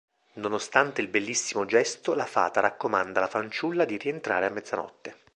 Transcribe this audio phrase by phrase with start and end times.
[0.37, 5.15] Nonostante il bellissimo gesto, la fata raccomanda alla fanciulla di rientrare a mezzanotte.